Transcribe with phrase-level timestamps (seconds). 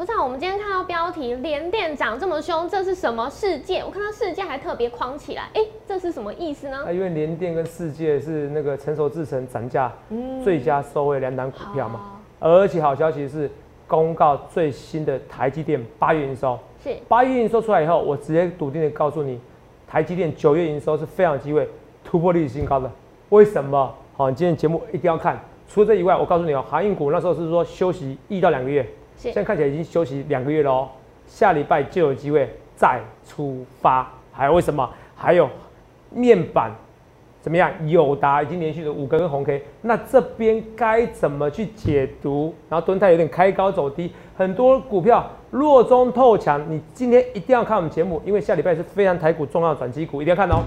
[0.00, 3.80] 头长，我们今天看到标题连电涨这么凶，这是什么世界？
[3.80, 6.84] 我看到世界还特别框起来，哎，这是什么意思呢？
[6.86, 9.92] 啊，因为联电跟世界是那个成熟制成涨价
[10.42, 13.50] 最佳收位两档股票嘛，而且好消息是
[13.86, 19.38] 公告最新的台积电八月营收，是八月营收出来以后，我直接笃定的告诉你，
[19.86, 21.68] 台积电九月营收是非常机会
[22.02, 22.90] 突破历史新高的。
[23.28, 23.94] 为什么？
[24.16, 25.38] 好，你今天节目一定要看。
[25.68, 28.88] 除了这以外，我告诉你哦，航运股那时候是说休息一到两个月，
[29.20, 30.88] 现在看起来已经休息两个月了哦，
[31.28, 34.10] 下礼拜就有机会再出发。
[34.32, 34.88] 还有为什么？
[35.14, 35.46] 还有
[36.10, 36.70] 面板
[37.42, 37.70] 怎么样？
[37.86, 42.54] 友达已经连续的五根红 K，那这边该怎么去解读？
[42.70, 46.64] 然后吨泰有点开高走低，很多股票弱中透强。
[46.70, 50.62] 你今天一定要看我们节目，因为下礼拜是非常台股重要转机股，一定要看哦。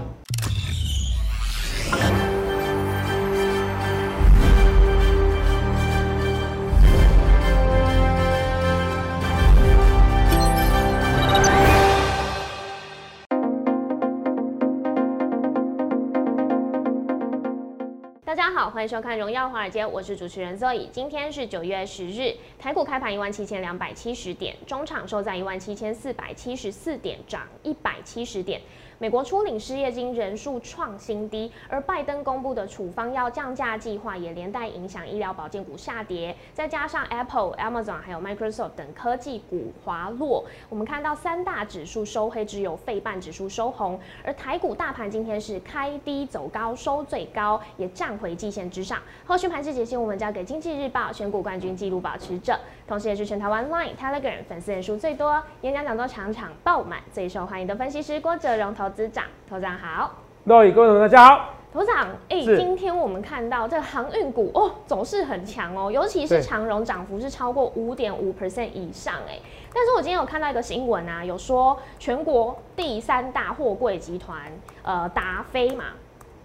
[18.74, 20.88] 欢迎收看《荣耀华尔街》，我是主持人 Zoe。
[20.90, 28.60] 今天是九月十日，台股开盘一万七千两百七十点，中场收在一万七千四百七十四点，涨一百七十点。
[28.98, 43.98] 美国初领失业金人数创新低，而拜登公布的处方药降价计划也连带影响医疗保健股下跌，再加上 Apple、Amazon 还有 Microsoft 等科技股滑落，我们看到三大指数收黑，只有费半指数收红。
[44.24, 48.98] 而台股大盘今天是开低走高，收最高，也站回季线之上。
[49.26, 58.94] 后续盘势解析，我们交给经济日报选股冠军纪录保持者，同时也是全台湾 Line、Telegram 粉丝人数最多、演讲讲座场场爆满、最受欢迎的分析师郭哲荣投。
[58.94, 60.14] 资长，头长好，
[60.46, 69.38] 各位观众大家好，头长，哎，今天我们看到这个航运股哦，走势很强哦，尤其是长荣涨幅是超过五点五 percent 以上，哎，
[69.72, 74.52] 但是我今天有看到一个新闻啊，有说全国第三大货柜集团，
[74.82, 75.84] 呃，达飞嘛，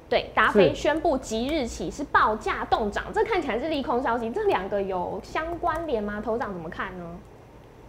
[0.08, 6.22] 对，达飞宣布即日起是报价动涨，这看起来是利空消息，这两个有相关联吗？
[6.24, 7.06] 头长怎么看呢？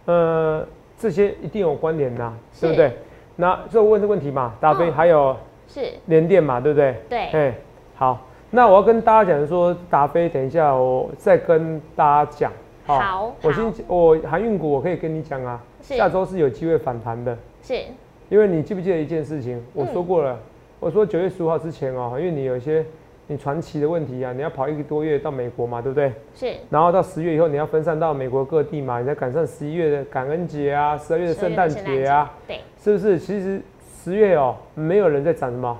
[0.05, 0.67] 呃，
[0.99, 2.97] 这些一定有关联呐，对不对？
[3.41, 5.35] 那就问这问题嘛，达飞还有
[5.67, 6.95] 是联电嘛，对不对？
[7.09, 7.55] 对，哎，
[7.95, 8.21] 好，
[8.51, 12.51] 那我要跟大家讲说，达飞，等一下我再跟大家讲。
[12.85, 17.35] 好，我先我航运股我可以跟你讲啊，下周是有机会反弹的。
[17.63, 17.81] 是，
[18.29, 19.59] 因为你记不记得一件事情？
[19.73, 20.37] 我说过了，
[20.79, 22.85] 我说九月十五号之前哦，因为你有一些。
[23.31, 26.11] 你传奇的问题啊，你要跑一个多月到美国嘛，对不对？
[26.35, 26.53] 是。
[26.69, 33.17] 然后到十月以后，你要分散到美国各地嘛，你才赶上十一月的感恩节啊，十二月的圣诞节啊，对，是不是？
[33.17, 33.61] 其实
[34.03, 35.79] 十月哦，没有人在涨什么。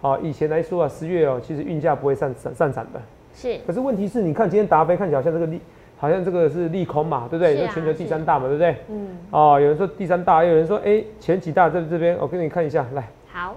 [0.00, 3.00] 好，以前来说啊，十月哦，其实运价不会上上上涨的。
[3.32, 3.58] 是。
[3.64, 5.60] 可是问题是，你看今天达飞看起来像这个利，
[5.96, 7.56] 好像这个是利空嘛，对不对？
[7.56, 8.74] 是全球第三大嘛，对不对？
[8.88, 9.16] 嗯。
[9.30, 13.08] 哦，有人说第三大，有人说哎前几大在这边，我给你看一下，来。
[13.32, 13.56] 好。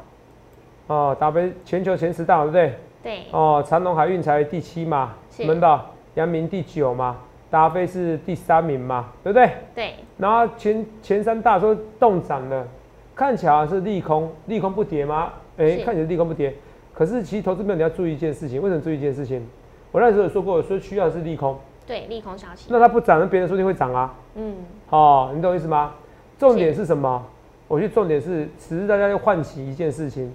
[0.88, 2.74] 哦，达飞全球前十大，对不对？
[3.04, 5.14] 对哦，长隆海运才第七嘛，
[5.46, 7.18] 门道阳明第九嘛，
[7.50, 9.52] 达飞是第三名嘛，对不对？
[9.74, 9.94] 对。
[10.18, 12.68] 然后前前三大都动涨了，
[13.16, 15.34] 看起来是利空，利空不跌吗？
[15.58, 16.54] 哎，看起来利空不跌。
[16.94, 19.46] 可是其实投资友你要注意一件事情，为什么注意一件事情？
[19.92, 21.58] 我那时候有说过，说需要是利空。
[21.88, 22.68] 对，利空消息。
[22.70, 24.14] 那它不涨，那别人说不定会涨啊。
[24.36, 24.58] 嗯。
[24.90, 25.94] 哦，你懂我意思吗？
[26.38, 27.26] 重点是什么？
[27.68, 30.32] 我觉得重点是，只是大家要唤起一件事情。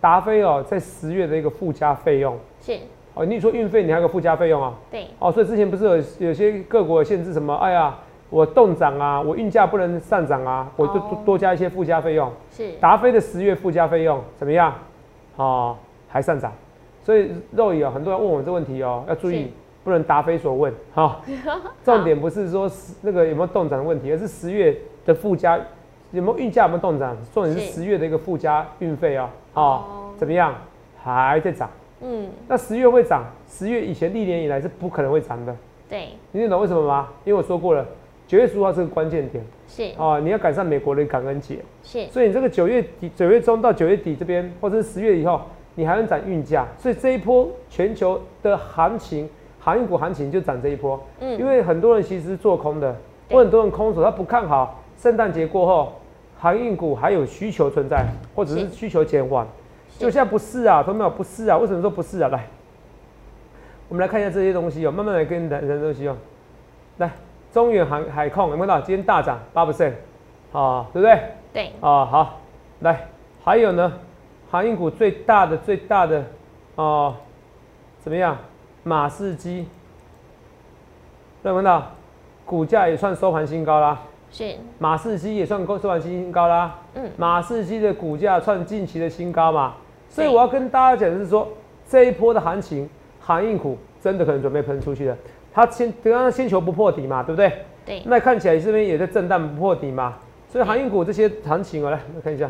[0.00, 2.78] 达飞哦，在十月的一个附加费用是
[3.14, 4.72] 哦，你说运费你还有个附加费用啊？
[4.90, 7.52] 对哦，所以之前不是有有些各国限制什么？
[7.56, 7.96] 哎呀，
[8.30, 12.30] 我动涨啊，我运价不能上涨啊，我就多多加一些附加费用。
[12.52, 14.72] 是达飞的十月附加费用怎么样？
[15.36, 15.76] 哦，
[16.08, 16.52] 还上涨，
[17.02, 21.20] 所以肉眼啊，很多人问我这问题哦，要注意，不能答非所问哈。
[21.82, 22.70] 重点不是说
[23.02, 25.58] 那个有没有动涨的问题，而是十月的附加。
[26.12, 27.16] 有没有运价有没有动涨？
[27.34, 29.84] 重点是十月的一个附加运费哦，哦，
[30.16, 30.54] 怎么样？
[31.02, 31.68] 还在涨。
[32.00, 33.24] 嗯，那十月会涨？
[33.48, 35.54] 十月以前历年以来是不可能会涨的。
[35.88, 37.08] 对，你懂为什么吗？
[37.24, 37.86] 因为我说过了，
[38.26, 39.44] 九月十五号是个关键点。
[39.66, 39.90] 是。
[39.98, 41.58] 哦，你要赶上美国的感恩节。
[41.82, 42.06] 是。
[42.08, 45.40] 所以你这个九月底、九月中到九月底这边，或者是十月以后，
[45.74, 46.66] 你还能涨运价。
[46.78, 49.28] 所以这一波全球的行情，
[49.60, 50.98] 航运股行情就涨这一波。
[51.20, 51.38] 嗯。
[51.38, 52.96] 因为很多人其实是做空的，
[53.30, 54.82] 或很多人空手，他不看好。
[54.96, 55.92] 圣诞节过后，
[56.38, 59.46] 航运股还有需求存在，或者是需求减缓，
[59.98, 61.58] 就现在不是啊，同没有不是啊？
[61.58, 62.28] 为什么说不是啊？
[62.28, 62.46] 来，
[63.88, 66.16] 我们来看一下这些东西哦，慢慢来跟人人东西哦。
[66.98, 67.10] 来，
[67.52, 68.80] 中远航海控有没有到？
[68.80, 69.92] 今天大涨八 percent，
[70.52, 71.20] 啊，对不对？
[71.52, 71.72] 对。
[71.80, 72.40] 啊，好，
[72.80, 73.08] 来，
[73.44, 73.92] 还有呢，
[74.50, 76.24] 航运股最大的最大的
[76.76, 77.14] 哦，
[78.00, 78.36] 怎么样？
[78.84, 79.66] 马士基，
[81.42, 81.90] 有没有到？
[82.46, 84.00] 股价也算收盘新高啦。
[84.30, 86.78] 是，马士基也算收收完新高啦。
[86.94, 89.74] 嗯，马士基的股价创近期的新高嘛，
[90.08, 91.48] 所以我要跟大家讲的是说，
[91.88, 92.88] 这一波的行情，
[93.20, 95.16] 航运股真的可能准备喷出去了。
[95.52, 97.52] 它先刚刚先求不破底嘛，对不对？
[97.86, 100.18] 对，那看起来这边也在震荡不破底嘛，
[100.52, 102.48] 所以航运股这些行情哦，来来看一下，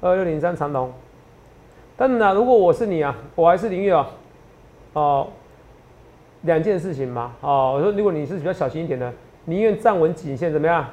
[0.00, 0.92] 二六零三长龙。
[1.96, 4.06] 但是呢，如果我是你啊，我还是宁愿哦，
[4.92, 5.28] 哦，
[6.42, 9.10] 两件事情嘛，哦，我说如果你是比较小心一点的，
[9.46, 10.86] 宁愿站稳颈线怎么样？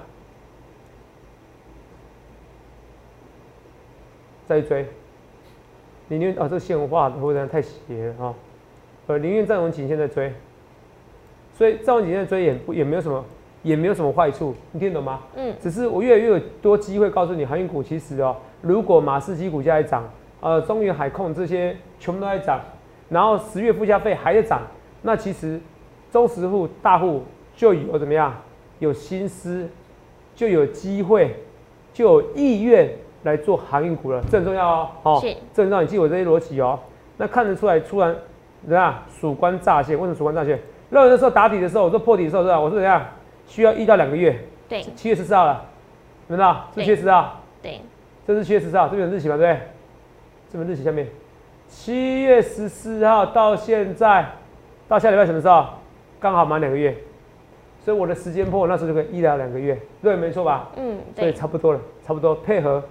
[4.45, 4.85] 再追，
[6.07, 8.33] 你宁愿啊，这个线画的会不然太斜了啊？
[9.07, 10.31] 呃，宁愿站稳颈线再追。
[11.55, 13.23] 所以站稳颈线追也不也没有什么，
[13.63, 15.21] 也没有什么坏处，你听懂吗？
[15.35, 20.03] 嗯，只是我越来越有多机会告诉你，航运股其实哦，如果马士基股价在涨，
[20.41, 22.59] 呃，中远海控这些全部都在涨，
[23.09, 24.61] 然后十月附加费还在涨，
[25.01, 25.59] 那其实
[26.11, 27.23] 中实户大户
[27.55, 28.33] 就有怎么样，
[28.79, 29.69] 有心思，
[30.35, 31.35] 就有机会，
[31.93, 32.89] 就有意愿
[33.23, 34.89] 来做航运股了，这很重要哦。
[35.03, 36.79] 哦，是这很重要，你记我这些逻辑哦。
[37.17, 38.15] 那看得出来，突然
[38.63, 39.95] 怎么样，曙光乍现？
[39.95, 40.59] 为什么曙光乍现？
[40.89, 42.59] 热的时候打底的时候，我说破底的时候是吧？
[42.59, 43.05] 我说怎样？
[43.47, 44.37] 需要一到两个月。
[44.67, 45.65] 对，七月十四号了，
[46.29, 46.55] 有没有？
[46.73, 47.81] 是七月十四号，对，
[48.25, 49.61] 这是七月十四号，这边有日期嘛，对不对？
[50.51, 51.07] 这边日期下面，
[51.67, 54.25] 七月十四号到现在，
[54.87, 55.65] 到下礼拜什么时候？
[56.19, 56.95] 刚好满两个月，
[57.83, 60.69] 所以我的时间破那时候就可以一到两个月，对，没错吧？
[60.77, 62.81] 嗯，所以对，差不多了，差不多配合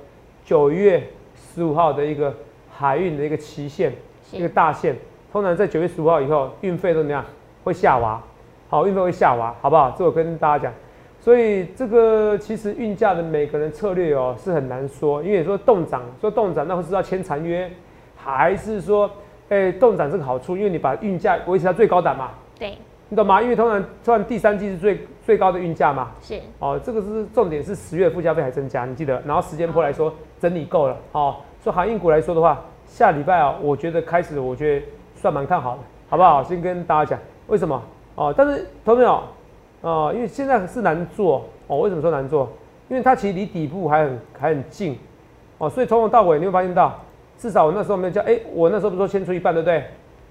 [0.44, 1.02] 九月
[1.34, 2.34] 十五号的一个
[2.70, 3.92] 海运的一个期限，
[4.30, 4.94] 一个，大限，
[5.32, 7.24] 通常在九月十五号以后，运费都怎么样？
[7.64, 8.22] 会下滑，
[8.68, 9.94] 好，运费会下滑，好不好？
[9.96, 10.72] 这我跟大家讲。
[11.20, 17.70] 所以这个其实运价的每个人策略哦是很难说，因为说动涨，说动涨那会是要签长约，
[18.16, 19.08] 还是说，
[19.48, 22.76] 哎、动涨这个好处，因为你把运价维持到最高档嘛，对，
[23.12, 23.42] 你懂吗？
[23.42, 29.20] 因为通常通常第三季是最最高的运价嘛，是，哦，这个是重点是十月附加费还增加，你记得。
[29.26, 30.10] 然后时间波来说
[30.40, 36.42] 整理够了，哦，所以航运股来说的话，下礼拜啊、我觉得开始我觉得算蛮看好的，好不好？
[36.42, 37.82] 先跟大家讲为什么
[38.14, 39.22] 哦，但是投朋友
[39.82, 42.50] 哦，因为现在是难做哦，为什么说难做？
[42.88, 44.98] 因为它其实离底部还很还很近
[45.58, 46.98] 哦，所以从头到尾你会发现到，
[47.36, 49.84] 至少我那时候没有叫，哎、我那时候不是说先出一半对不对？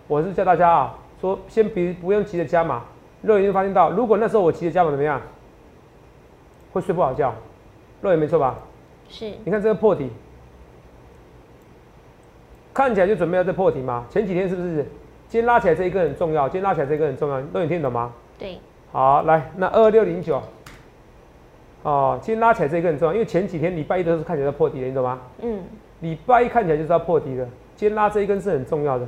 [0.07, 2.82] 我是叫大家啊，说先别不用急着加码，
[3.22, 5.22] 肉眼就发现到，如果那时候我急着加码怎么样？
[6.74, 7.34] 会睡不好觉，
[8.02, 8.58] 肉眼没错吧？
[9.08, 10.10] 是，你看这个破底，
[12.74, 14.06] 看起来就准备要再破底吗？
[14.10, 14.86] 前几天是不是？
[15.28, 18.12] 今天拉起来这一根很重要，今天拉起来这一根很重要，肉眼听得懂吗？
[18.40, 18.58] 对，
[18.92, 20.42] 好，来，那二六零九，
[21.84, 25.20] 哦，今天拉起来这一根很重要，因为前几天礼拜一都是看起来在破底的，你懂吗？
[25.42, 25.62] 嗯，
[26.00, 27.46] 礼拜一看起来就是要破底的，
[27.76, 29.08] 今天拉这一根是很重要的，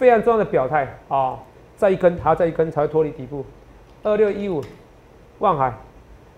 [0.00, 1.38] 非常重要的表态啊、哦！
[1.76, 3.44] 再一根还要再一根才会脱离底部。
[4.02, 4.62] 二六一五，
[5.40, 5.74] 望海，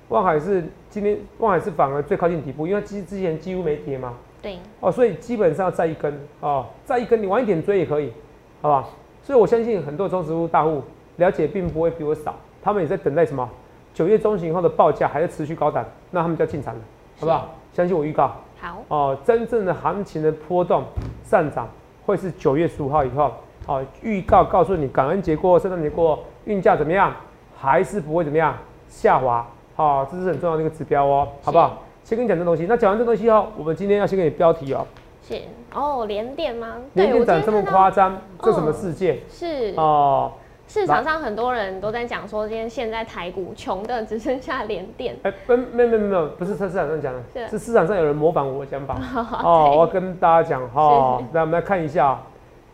[0.09, 8.13] 望海是今天望海是反而最靠近底部，因为它之之前几乎没跌嘛，对，哦，所以基本上再一根哦，再一根你晚一点追也可以，
[8.61, 8.89] 好吧？
[9.23, 10.83] 所以我相信很多中植物大户
[11.19, 13.49] 了解并不会比我少，他们也在等待什么？
[13.95, 16.81] 九月中旬以后的报价还在持续高档，那他们就要进场了，
[17.21, 17.55] 好不好？
[17.73, 18.33] 相信我预告。
[18.61, 20.83] 好，哦，真正的行情的波动
[21.23, 21.69] 上涨
[22.05, 23.33] 会是九月十五号以后。
[23.67, 27.13] 哦，预告告诉你，感恩节过后、圣诞节过后，运价怎么样？
[27.57, 28.57] 还是不会怎么样
[28.89, 29.47] 下滑？
[29.77, 31.79] 好、这是很重要的一个指标哦，好不好？
[32.05, 32.67] 先跟你讲这东西。
[32.69, 34.85] 那讲完这东西后，我们今天要先给你标题哦。
[35.23, 35.41] 是，
[35.73, 36.75] 哦，连电吗？
[36.95, 39.21] 连电涨这么夸张，这什么嗯世界？
[39.31, 40.33] 是，哦，
[40.67, 45.17] 市场上很多人都在讲说，今天现在台股穷的只剩下连电。
[45.23, 48.99] 哎，不，没有没有没有，不是在市场上讲的，是是市场上有人模仿我的想法。
[49.45, 52.19] 哦，我要跟大家讲哈、哦，来我们来看一下、哦，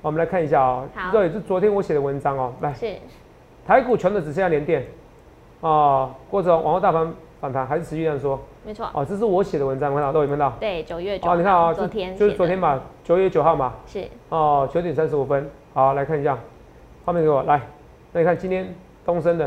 [0.09, 1.11] 我们来看一下哦，好。
[1.13, 2.73] 这也是昨天我写的文章哦，来。
[2.73, 2.95] 是，
[3.67, 4.87] 台股穷的只剩下连电，
[5.61, 7.13] 啊，或者往后大盘
[7.43, 10.51] 反弹还是持续这样说，没错，哦，这是我写的文章，看到都有看到？
[10.59, 16.39] 对，九月九哦，你看啊，号，这昨天就是昨天吧，九月九号嘛，是，哦，九点三十五分，好，来看一下，
[17.05, 17.61] 画面给我来，
[18.13, 18.75] 那你看今天
[19.05, 19.45] 东升的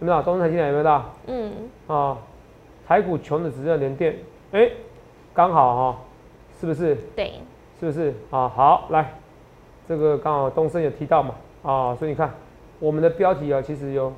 [0.00, 0.22] 有没有？
[0.22, 1.04] 东升台积电有没有到？
[1.26, 1.52] 嗯，
[1.88, 2.16] 哦，
[2.86, 4.16] 台股穷的只剩下连电，
[4.52, 4.70] 哎，
[5.34, 5.96] 刚好哈、哦，
[6.58, 6.96] 是不是？
[7.14, 7.34] 对，
[7.78, 8.14] 是不是？
[8.30, 8.48] 啊？
[8.48, 9.12] 好，来，
[9.88, 12.30] 这个刚好东升有提到嘛，啊，所以你看
[12.78, 14.12] 我们的标题啊，其实有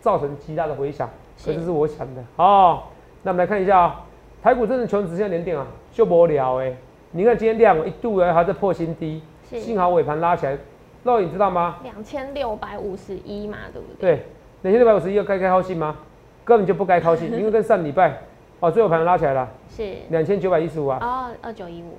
[0.00, 1.08] 造成极大的回响，
[1.44, 2.82] 可是这是我想的哦。
[3.22, 4.04] 那我们来看一下啊，
[4.42, 6.74] 台股真的穷只剩下连电啊，就不了哎。
[7.12, 10.56] 你看今天量一度哎还在破新低，幸好尾盘拉起来，
[11.04, 11.76] 肉你知道吗？
[11.82, 14.16] 两千六百五十一嘛，对不对？
[14.16, 14.26] 对，
[14.62, 15.96] 两千六百五十一该该高兴吗？
[16.44, 18.22] 根本就不该高兴，因为跟上礼拜
[18.60, 20.98] 哦最后盘拉起来了，是，两千九百一十五啊。
[21.02, 21.98] 哦，二九一五，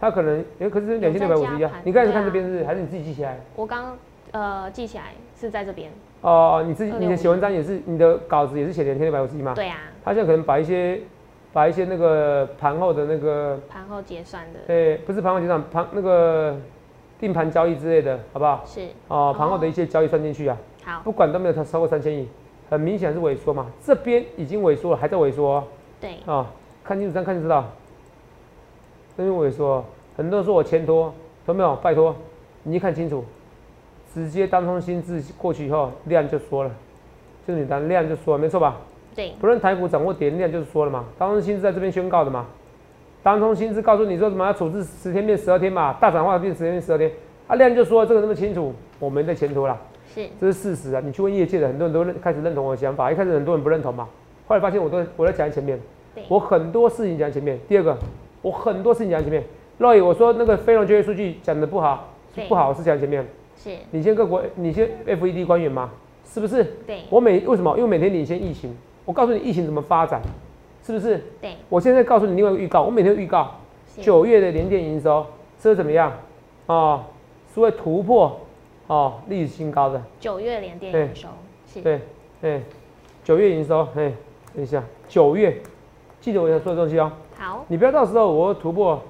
[0.00, 1.70] 它可能，哎、可是两千六百五十一啊。
[1.84, 3.38] 你刚才看这边是，还是你自己记起来？
[3.56, 3.96] 我刚
[4.30, 5.04] 呃记起来
[5.38, 5.90] 是在这边，
[6.20, 9.54] 哦，你自己你的写文章也是你的稿子也是写两千六百五十一吗？
[9.54, 11.00] 对啊，他现在可能把一些
[11.52, 16.56] 把一些那个盘后的那个，盘后结算的对、不是盘后结算，盘那个
[17.18, 18.62] 定盘交易之类的，好不好？
[18.66, 22.28] 是哦，盘后的一些交易算进去啊，好，不管都没有超超过三千亿，
[22.70, 23.66] 很明显是萎缩嘛。
[23.82, 25.64] 这边已经萎缩了，还在萎缩哦
[26.00, 26.46] 对，啊、
[26.84, 27.64] 看清楚，这样看就知道，
[29.18, 29.84] 这边萎缩，
[30.16, 31.12] 很多人说我钱多，
[31.48, 31.74] 有没有？
[31.82, 32.14] 拜托，
[32.62, 33.24] 你一看清楚，
[34.14, 36.70] 直接当中心智过去以后，量就缩了，
[37.44, 38.76] 就简单，量就缩了，没错吧？
[39.16, 42.46] 对，不论台股涨或跌，量就是说了嘛，当冲薪资在这边宣告的嘛，
[43.20, 47.10] 当中心智告诉你说什么要处置十天变十二天嘛，大涨化变十天变十二天，
[47.48, 49.76] 啊量就说这个那么清楚，我没在前途啦，
[50.14, 50.28] 是。
[50.40, 54.08] 这是事实啊，你去问业界的，很多人都认开始认同我的想法，一开始很多人不认同嘛，
[54.46, 55.76] 后来发现我都我在讲在前面，
[56.28, 57.98] 我很多事情讲在前面，第二个
[58.42, 59.42] 我很多事情讲前面，
[59.78, 63.26] 肉眼我说那个非农就业数据讲的不好，是不好，是讲前面，
[63.56, 65.90] 是，你先各国你先 FED 官员吗，
[66.24, 66.64] 是不是？
[66.86, 67.00] 对。
[67.10, 67.76] 我每为什么？
[67.76, 70.22] 因为每天领先疫情，我告诉你疫情怎么发展，
[70.84, 71.22] 是不是？
[71.40, 73.54] 对，我现在告诉你另外一个预告，我每天预告
[74.00, 75.26] 九月的联电营收
[75.60, 76.12] 是会怎么样？
[76.66, 77.04] 哦，
[77.52, 78.40] 是会突破
[78.86, 80.00] 哦历史新高的。
[80.20, 81.28] 九月连电对营收
[81.66, 82.00] 是，对，
[82.42, 82.62] 哎，
[83.24, 84.12] 九月营收，哎，
[84.54, 85.56] 等一下，九月，
[86.20, 89.00] 记得我要说的东西哦，好，你不要到时候我突破，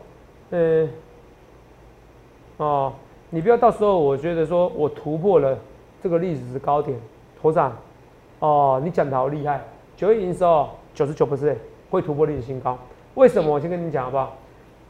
[0.51, 0.87] 嗯、
[2.59, 2.93] 哦，
[3.31, 5.59] 你不要到时候我觉得说我突破了
[6.03, 6.95] 这个历史高点，
[7.41, 7.75] 头上，
[8.41, 9.65] 哦，你讲的好厉害，
[9.97, 11.57] 九月营收九十九 percent
[11.89, 12.79] 会突破历史新高，
[13.15, 13.51] 为什么？
[13.51, 14.37] 我先跟你讲好不好？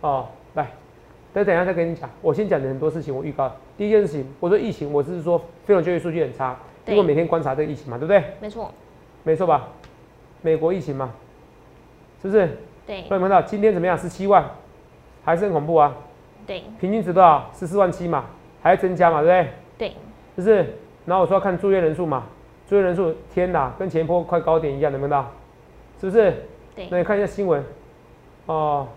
[0.00, 0.72] 哦，来，
[1.32, 3.48] 等等一下再跟你讲，我先讲的很多事情，我预告。
[3.76, 8.24] 第一件事情，我说疫情，我是说非农就业数据很差，对因为我每天观察这个疫情嘛，对不对？
[8.40, 8.68] 没错，
[9.22, 9.68] 没错吧？
[10.42, 11.12] 美国疫情嘛，
[12.20, 12.58] 是不是？
[12.88, 13.96] 对各位看到今天怎么样？
[13.98, 14.42] 十七万，
[15.22, 15.94] 还是很恐怖啊！
[16.46, 17.50] 对平均值多少？
[17.54, 18.24] 十四万七嘛，
[18.62, 19.52] 还要增加嘛，对不对？
[19.76, 19.94] 对，是
[20.36, 20.74] 不是？
[21.04, 22.24] 然后我说要看住院人数嘛，
[22.66, 25.30] 住院人数天哪，跟前一波快高点一样，能看到？
[26.00, 26.34] 是不是？
[26.74, 27.62] 对那你看一下新闻，
[28.46, 28.88] 哦，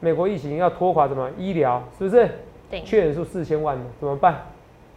[0.00, 2.28] 美国疫情要拖垮什么医疗，是不是？
[2.68, 4.36] 对，确诊数四千万了，怎么办？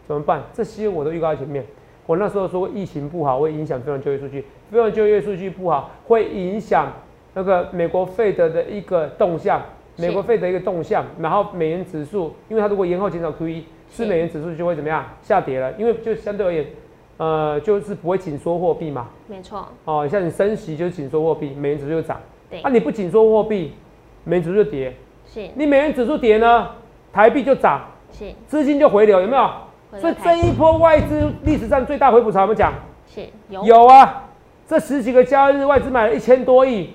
[0.06, 0.44] 怎么办？
[0.52, 1.64] 这些我都预告在前面。
[2.06, 6.92] 我那时候说过，疫情不好会影响非农就业数据，非农就业数据不好会影响
[7.38, 9.62] 那个美国费德的一个动向，
[9.96, 14.04] 美国费德一个动向，然后美元指数，因为它如果延后减少 QE，是。
[14.04, 16.66] 是美元指数就会怎么样下跌了，因为就相对而言，
[17.18, 22.60] 呃，就是不会紧缩货币嘛，没错，哦，像你升息就是紧缩货币，美元指数就涨，对。
[22.62, 23.74] 啊，，你不紧缩货币，
[24.24, 24.92] 美元指数就跌，
[25.28, 25.48] 是。
[25.54, 26.70] 你美元指数跌呢，
[27.14, 27.86] 台币就涨。
[28.12, 28.26] 是。
[28.48, 29.48] 资金就回流，有没有？
[30.00, 32.74] 所以这一波外资历史上最大回补潮，有没有讲？
[33.06, 33.64] 是有。
[33.64, 34.24] 有啊，
[34.68, 36.90] 这十几个交易日外资买了一千多亿，是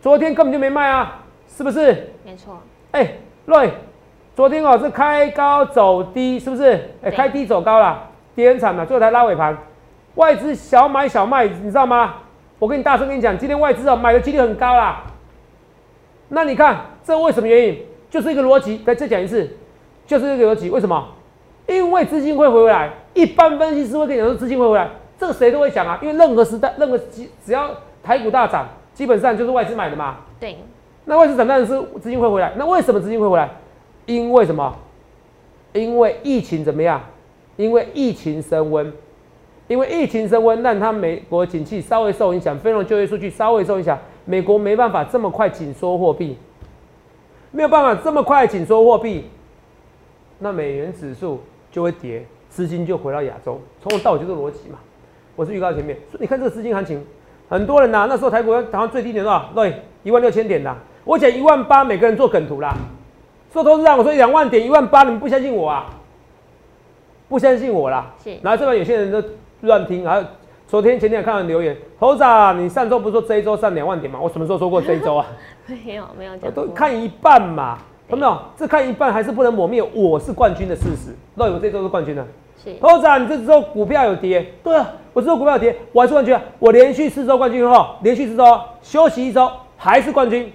[0.00, 2.10] 昨天根本就没卖啊，是不是？
[2.24, 2.58] 没错，
[2.92, 3.70] 哎、瑞，
[4.34, 6.72] 昨天哦是开高走低，是不是？
[7.02, 9.56] 哎、对开低走高了，跌很惨嘛，最后才拉尾盘。
[10.14, 12.14] 外资小买小卖，你知道吗？
[12.58, 15.04] 我跟你大声跟你讲，今天外资哦买的几率很高啦。
[16.28, 17.82] 那你看这为什么原因？
[18.08, 19.48] 就是一个逻辑，再再讲一次，
[20.06, 20.70] 就是这个逻辑。
[20.70, 21.08] 为什么？
[21.66, 22.90] 因为资金会回来。
[23.12, 24.88] 一般分析师会跟你讲说资金会回来，
[25.18, 25.98] 这个谁都会讲啊。
[26.00, 27.70] 因为任何时代，任何只只要
[28.02, 28.66] 台股大涨，
[29.00, 30.18] 基本上就是外资买的嘛。
[30.38, 30.58] 对，
[31.06, 32.52] 那外资涨当然是资金会回来。
[32.58, 33.48] 那为什么资金会回来？
[34.04, 34.76] 因为什么？
[35.72, 37.00] 因为疫情怎么样？
[37.56, 38.92] 因为疫情升温，
[39.68, 46.36] 因为疫情升温，让它美国景气稍微受影响，非农就业数据稍微受影响，美国没办法这么快紧缩货币，
[47.52, 49.30] 没有办法这么快紧缩货币，
[50.40, 51.40] 那美元指数
[51.72, 54.78] 就会跌，资金就回到亚洲，从头到尾就是逻辑嘛。
[55.36, 57.02] 我是预告前面，所以你看这个资金行情，
[57.50, 59.50] 很多人呐、那时候台股台湾最低点多少？
[59.52, 60.72] 对，一万六千点的。
[61.04, 62.72] 我讲一万八，每个人做梗图啦。
[63.52, 65.86] 说投资让我说两万点一万八，你们不相信我啊？
[67.28, 68.06] 不相信我啦。
[68.22, 69.20] 是然后这边有些人都
[69.62, 70.30] 乱听，然后
[70.68, 74.20] 昨天前天有看到留言，头子啊，你上周不是说这一周上两万点吗？
[74.22, 75.26] 我什么时候说过这一周啊？
[75.66, 78.38] 没有没有我讲过，都看一半嘛，对有没有？
[78.56, 81.12] 这看一半还是不能抹灭我是冠军的事实。
[81.34, 82.24] 那我这周是冠军的。
[82.62, 86.42] 是头子啊，你这周股票有跌，对啊，我这周股票有跌，我还是冠军啊！
[86.58, 90.52] 我连续四周冠军哈，连续四周休息一周还是冠军，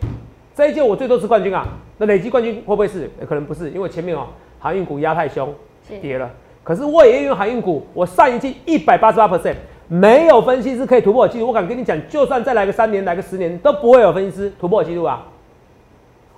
[0.53, 1.65] 这一届我最多是冠军啊！
[1.97, 3.09] 那累积冠军会不会是？
[3.19, 4.27] 呃可能不是，因为前面哦
[4.59, 5.53] 航运股压太凶，
[5.87, 6.29] 是跌了。
[6.63, 9.55] 可是我也用航运股，我上一季一百八十八 percent，
[9.87, 11.47] 没有分析师可以突破我记录。
[11.47, 15.25] 我敢跟你讲，就算再来个三年，来个十年，都不会有分析师突破我记录啊！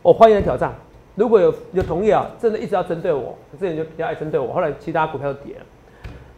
[0.02, 0.74] 我欢迎来挑战。
[1.18, 5.66] 如果有有同业啊，真的一直要针对我，之前就比较爱针对我，后来其他股票都跌了。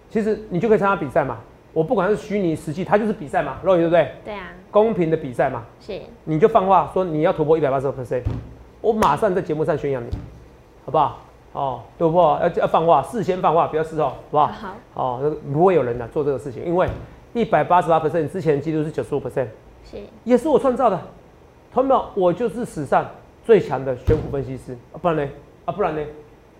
[0.09, 1.37] 其实你就可以参加比赛嘛，
[1.73, 4.11] 我不管是虚拟实际，它就是比赛嘛，肉眼对不对？
[4.23, 8.23] 对啊，公平的比赛嘛，是你就放话说你要突破一百八十 percent，
[8.79, 10.09] 我马上在节目上宣扬你，
[10.85, 11.19] 好不好？
[11.51, 14.47] 哦，突破要要放话，事先放话，不要事后，好不好？
[14.47, 16.87] 好，哦，那不会有人呢、做这个事情，因为
[17.33, 19.47] 一百八十八 percent 之前的记录是九十五 percent，
[19.83, 20.97] 是也是我创造的。
[21.73, 23.05] 同学们，我就是史上
[23.49, 25.27] 最强的选股分析师啊，不然呢？
[25.65, 26.05] 啊，不然呢？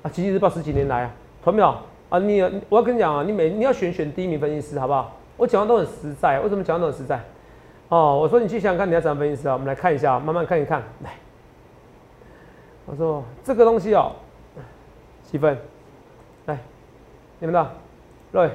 [0.01, 1.12] 啊，奇迹日报十几年来啊，
[1.43, 1.75] 同学们
[2.10, 5.15] 啊，你我要跟你讲啊，你每你要选选第一名分析师，好不好？
[5.38, 7.19] 我讲的都很实在，为什么讲的都很实在？
[7.89, 11.12] 哦，我说你去想想看你要怎么分析师啊，我们来看一下，慢慢看一看，来。
[12.88, 14.13] 我说这个东西哦，
[15.22, 15.55] 几分？
[16.48, 16.58] 来，
[17.38, 17.72] 你们的，
[18.31, 18.50] 对，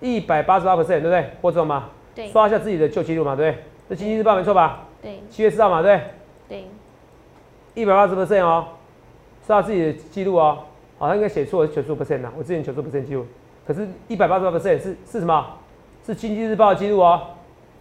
[0.00, 1.30] 一百八十八 percent，对不对？
[1.42, 1.90] 获中吗？
[2.14, 3.62] 对刷一下自己的旧记录嘛，对不对？
[3.90, 4.84] 这经济日报没错吧？
[5.02, 6.02] 对七月四号嘛，对不
[6.48, 6.64] 对？
[7.80, 8.66] 对一百八十 percent 哦，
[9.42, 10.58] 是他自己的记录哦，
[10.98, 13.26] 好像应该写错是九十五 percent 啊，我之前九十五 percent 记录，
[13.66, 15.46] 可是一百八十八 percent 是是什么？
[16.04, 17.20] 是经济日报的记录哦，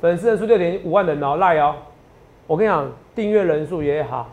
[0.01, 1.75] 粉丝人数六点五万人哦，赖哦，
[2.47, 4.29] 我跟你讲，订阅人数也好，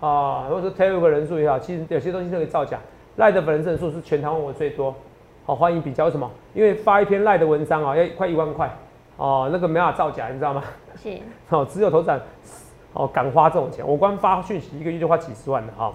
[0.00, 2.78] 啊，或者说 Telegram 人数也好，其实有些东西都可以造假。
[3.16, 4.94] 赖的粉丝人数是全台湾我最多，
[5.46, 6.30] 好、欢迎比较什么？
[6.52, 8.70] 因为发一篇赖的文章啊，要快一万块，
[9.16, 10.62] 哦，那个没办法造假，你知道吗？
[11.02, 12.20] 是 哦，只有头展
[12.96, 15.92] 哦敢花这种钱，我光发讯息一个月就花几十万的哈。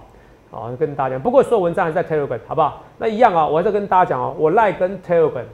[0.52, 2.84] 哦，跟大家讲，不过所有文章还在 Telegram，好不好？
[2.98, 5.46] 那一样啊，我还是跟大家讲哦，我赖跟 Telegram，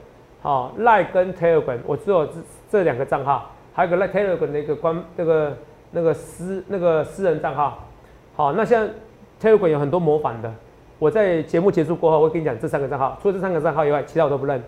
[0.42, 2.32] 好、赖跟 Telegram，我只有这
[2.68, 5.56] 这两个账号，还有一个赖 Telegram 的一个官那个
[5.92, 7.78] 那个私那个私人账号。
[8.34, 8.88] 好，那现在
[9.40, 10.52] Telegram 有很多模仿的，
[10.98, 14.60] 我在节目结束过后，我会跟你讲这三个账号，除了这三个账号以外，其他我都不认。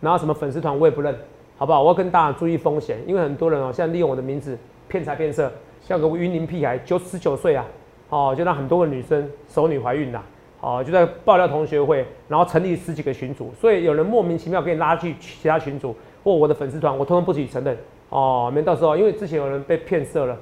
[0.00, 1.14] 然后什么粉丝团我也不认，
[1.58, 1.82] 好不好？
[1.82, 5.52] 我要跟大家注意风险，因为很多人哦，现在利用我的名字骗财骗色，
[5.86, 7.64] 像个云林屁孩，九十九岁啊，
[8.08, 10.22] 哦，就让很多个女生熟女怀孕呐、
[10.60, 17.76] 哦，就在爆料同学会，然后成立十几个群组，所以有人莫名其妙给你拉去其他群组或我的粉丝团，我通通不许承认
[18.08, 20.34] 哦，免到时候因为之前有人被骗色了，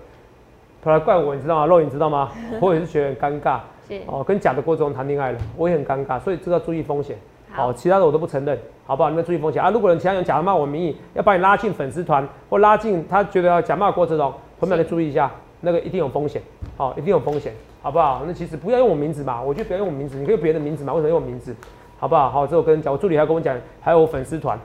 [0.81, 1.67] 跑来怪我，你知道吗？
[1.67, 2.31] 肉你知道吗？
[2.63, 3.59] 我也是觉得很尴尬
[3.89, 7.17] 是哦，跟假的郭总谈恋爱了，我也很尴尬，所以这个要注意风险。
[7.51, 9.11] 好好，其他的我都不承认，好不好？
[9.11, 9.69] 你们注意风险啊！
[9.69, 14.33] 如果有其他人假冒我名义，要把你拉进粉丝团或拉进他觉得要假冒郭哲荣，
[14.67, 15.29] 朋友们注意一下，
[15.61, 16.41] 那个一定有风险，
[16.77, 17.53] 好，一定有风险，
[17.83, 18.23] 好不好？
[18.25, 21.53] 那其实不要用我名字嘛，我就不要用我名字，你可以用别的名字嘛，为什么用我名字？
[21.99, 22.31] 好不好？
[22.31, 24.57] 好，这我跟你讲，我助理还跟我讲，还有我粉丝团，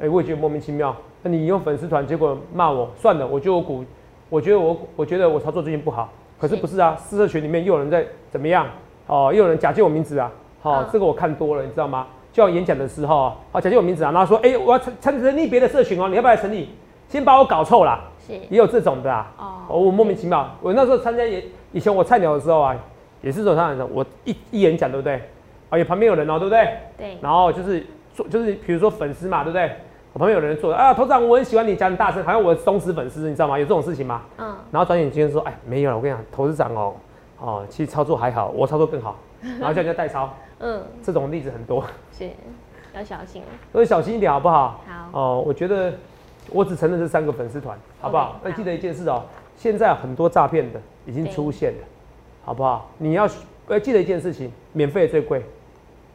[0.00, 0.94] 哎、我也觉得莫名其妙。
[1.22, 3.84] 那你用粉丝团，结果骂我，算了，我觉得我股，
[4.28, 6.96] 我觉得我，我觉得我操作最近不好，可是是不是啊？
[6.96, 8.66] 私社群里面又有人在怎么样？
[9.06, 12.06] 哦，又有人假借我名字啊，好、嗯这个我看多了，你知道吗？
[12.32, 16.68] 就要演讲的时候啊，好假借我名字啊，然后说，哎、我要成成立别的社群哦，你要不要来成立？
[17.08, 19.32] 先把我搞臭啦，是也有这种的啊。
[19.38, 22.76] 哦哦，我莫名其妙，我那时候参加也以前我菜鸟的时候啊，
[23.22, 25.20] 也是走上来的，我一一演讲对不对？
[25.70, 26.78] 啊，也旁边有人哦，对不对？
[26.96, 27.84] 对然后就是
[28.14, 29.70] 做就是比如说粉丝嘛，对不对？
[30.12, 33.58] 我旁边有人做啊，头长我很喜欢你讲很大声，好像我是忠实粉丝，你知道吗？
[33.58, 34.22] 有这种事情吗？
[34.38, 36.94] 嗯然后转眼间说，哎，没有了，我跟你讲，投资长哦，
[37.40, 39.16] 哦，其实操作还好，我操作更好，
[39.58, 41.82] 然后叫人家代操，嗯这种例子很多，
[42.16, 42.28] 是
[42.94, 44.80] 要小心所以小心一点好不好？
[44.86, 45.92] 好哦，我觉得
[46.50, 48.40] 我只承认这三个粉丝团，好不好？
[48.42, 49.22] 那好记得一件事哦，
[49.56, 51.78] 现在很多诈骗的已经出现了，
[52.44, 52.90] 好不好？
[52.98, 53.28] 你要
[53.66, 55.42] 呃记得一件事情，免费最贵，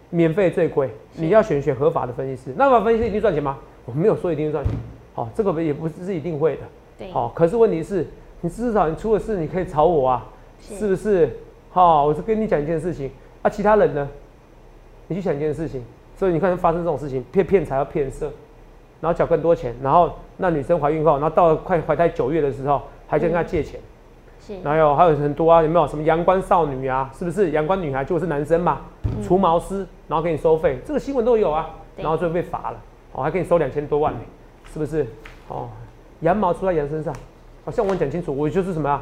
[0.10, 2.54] 免费最贵，你要选选合法的分析师。
[2.58, 3.58] 那合法分析师一定赚钱吗？
[3.86, 4.74] 我没有说一定赚钱，
[5.16, 6.62] 好、这个也不是一定会的，
[6.98, 8.06] 对好、可是问题是，
[8.42, 10.28] 你至少你出了事，你可以找我啊，
[10.62, 11.30] 是是不是？
[11.72, 13.10] 好、我是跟你讲一件事情
[13.42, 14.08] 啊，其他人呢？
[15.08, 15.84] 你去想一件事情，
[16.16, 18.32] 所以你看发生这种事情，骗骗财要骗色，
[19.02, 23.80] 然后缴更多钱，然后那女生怀孕后，然后到了快怀胎九月的时候，还跟他借钱，
[24.40, 27.10] 是然后有还有很多啊，有没有什么阳光少女啊？
[27.18, 28.82] 是不是阳光女孩就是男生嘛？
[29.24, 32.78] 除毛师，然后给你收费，这个新闻都有啊，然后最后被罚了，
[33.14, 34.20] 哦，还给你收两千多万呢，
[34.74, 35.06] 是不是？
[35.48, 35.70] 哦，
[36.22, 37.14] 羊毛出在羊身上，
[37.66, 39.02] 好、像我讲清楚，我就是什么啊？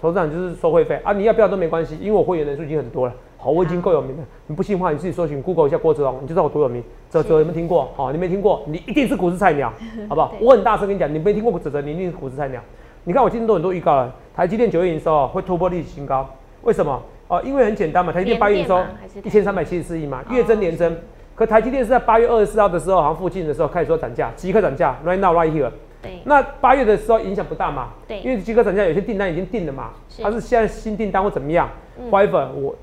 [0.00, 3.12] 投资长就是收会费啊，你要不要都没关系，因为我会员人数已经很多了。
[3.36, 4.24] 好，我已经够有名了。
[4.46, 6.82] 你不信的话，你自己搜寻 Google 一下郭哲荣，你就知道我多有名。
[7.08, 7.88] 哲哲有没有听过？
[7.96, 9.72] 好、你没听过，你一定是股市菜鸟，
[10.08, 10.34] 好不好？
[10.40, 12.60] 我很大声跟你讲，你没听过哲哲，你一定是股市菜鸟。
[13.04, 16.28] 你看我今天都很多预告了，台积电九月营收哦会突破历史新高，
[16.62, 17.00] 为什么？
[17.28, 18.80] 哦，因为很简单嘛，台积电八月营收
[19.22, 20.96] 一千三百七十四亿嘛，哦月增年增。
[21.34, 25.70] 可台积电是在八月二十四号的时候，好像附近的时候开始说涨价，即刻涨价，right now right here。
[26.00, 27.88] 对那八月的时候影响不大嘛？
[28.06, 32.76] 对因为即刻涨价有些订单已经定了嘛，是它是现在新订单或怎么样嗯？However，我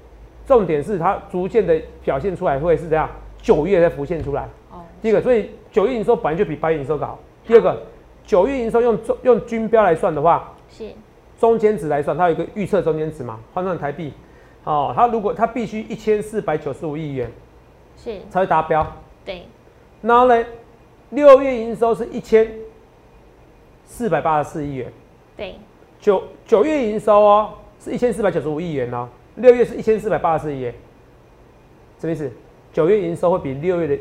[0.45, 3.09] 重点是它逐渐的表现出来会是这样，
[3.41, 4.43] 九月才浮现出来。
[4.71, 7.17] 哦第一个，所以九月营收本来就比八月营收高。
[7.45, 7.79] 第二个，
[8.25, 10.89] 九月营收用中用均标来算的话，是
[11.39, 14.11] 中间值来算，它有一个预测中间值嘛，换算台币，
[14.63, 17.31] 哦，它如果它必须一千四百九十五亿元
[17.95, 18.85] 是才会达标，
[19.23, 19.43] 对
[20.01, 20.43] 然后呢，
[21.11, 22.49] 六月营收是一千
[23.85, 24.91] 四百八十四亿元。
[25.37, 25.55] 对
[25.99, 30.73] 九九月营收哦是一千四百九十五亿元哦，六月是一千四百八十四亿元，
[31.99, 32.31] 什么意思？
[32.71, 33.97] 九月营收会比六月的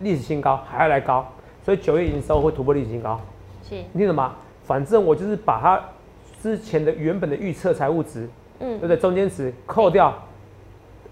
[0.00, 1.26] 历史新高还要来高，
[1.64, 3.20] 所以九月营收会突破历史新高。
[3.66, 4.34] 是，你听懂吗？
[4.64, 5.82] 反正我就是把它
[6.42, 8.28] 之前的原本的预测财务值，
[8.60, 8.96] 嗯对不嗯，对？
[8.96, 10.14] 中间值扣掉，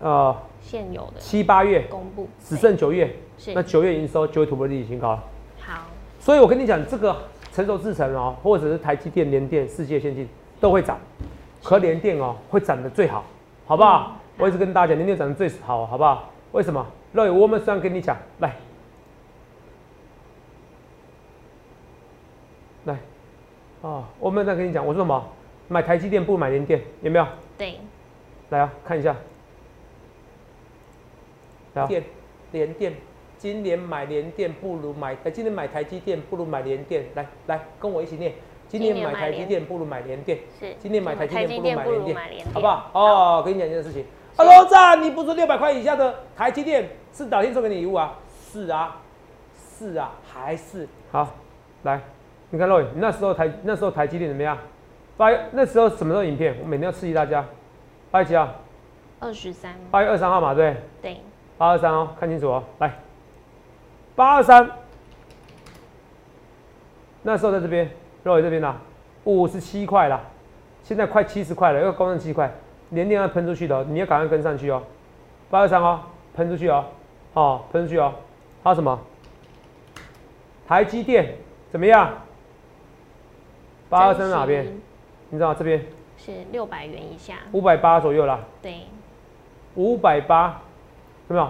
[0.00, 5.24] 呃，现有的七八月公布只剩九月，是那九月营收就会突破历史新高了。
[5.60, 5.86] 好，
[6.20, 7.16] 所以我跟你讲，这个
[7.58, 10.28] 成熟制程哦，或者是台积电、联电、世界先进
[10.60, 10.96] 都会涨，
[11.64, 13.24] 可联电哦会涨得最好，
[13.66, 14.12] 好不好？
[14.12, 16.30] 嗯我一直跟大家讲，联电涨得最好，好不好？
[16.52, 16.86] 为什么？
[17.14, 18.54] 乐我们这样跟你讲，来，
[22.84, 22.96] 来，
[23.80, 25.28] 哦，我们再跟你讲，我说什么？
[25.66, 27.26] 买台积电不如买联电，有没有？
[27.56, 27.80] 对，
[28.50, 29.16] 来啊，看一下。
[31.74, 32.04] 来啊电
[32.52, 32.92] 联电，
[33.38, 37.04] 今年买联电不如买台，今年买台积电不如买联电。
[37.14, 38.32] 来来，跟我一起念。
[38.66, 42.90] 今年买台积电不如买联电，是，今年买台积电不如买不联电，好不好？
[42.92, 44.04] 哦，跟你讲一件事情。
[44.36, 48.18] Hello，赞，你不是说六百块以下的台积电是老天送给你礼物啊？
[48.52, 49.00] 是啊，
[49.56, 51.28] 是啊，还是好。
[51.84, 51.98] 来，
[52.50, 54.58] 你看 Roy，你那时候台那时候台积电怎么样？
[55.16, 56.54] 八月那时候什么时候影片？
[56.60, 57.44] 我每天要刺激大家。
[58.10, 58.48] 八月几号？
[59.20, 61.16] 二十三，八月二十三号嘛，对，对，
[61.56, 62.62] 八二三哦，看清楚哦。
[62.78, 62.92] 来，
[64.18, 64.68] 八二三，
[67.22, 67.88] 那时候在这边，
[68.24, 68.76] 肉尾这边啦，
[69.22, 70.20] 五十七块啦，
[70.82, 72.52] 现在快七十块了，要高上七块，
[72.88, 74.82] 年年要喷出去的哦，你要赶快跟上去哦。
[75.48, 76.00] 八二三哦，
[76.34, 76.84] 喷出去哦，
[77.34, 78.12] 哦，喷出去哦。
[78.64, 78.98] 还有什么？
[80.66, 81.36] 台积电
[81.70, 82.12] 怎么样？
[83.88, 84.66] 八二三哪边？
[85.30, 85.80] 你知道这边
[86.16, 88.40] 是六百元以下，五百八左右啦。
[88.60, 88.80] 对，
[89.76, 90.60] 五百八，
[91.28, 91.48] 有没有？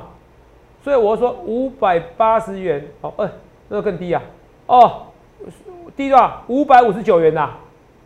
[0.82, 3.30] 所以我说五百八十元，哦，呃，
[3.68, 4.22] 那个更低啊，
[4.66, 5.02] 哦，
[5.96, 6.42] 低多少？
[6.48, 7.50] 五百五十九元呐、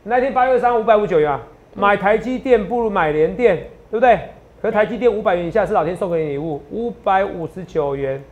[0.04, 1.40] 那天八月三五百五十九元啊，
[1.74, 3.56] 买台积电不如买联电，
[3.90, 4.18] 对不对？
[4.60, 8.22] 可是台积电五百元以下是老天送给你礼物，五百五十九元，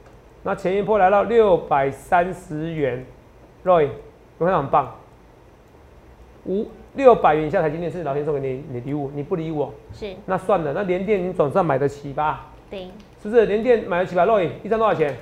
[0.43, 3.05] 那前一波来到六百三十元
[3.65, 3.89] ，Roy，
[4.39, 4.95] 有没有很棒？
[6.47, 12.49] 五六百元以下台积电是老天送给你你的礼物，你不理我，是，那算了，那联电你总算买得起吧？
[12.71, 12.89] 对，
[13.23, 13.47] 是不是？
[13.47, 14.25] 联电买得起吧？
[14.25, 15.17] 肉影一张多少钱？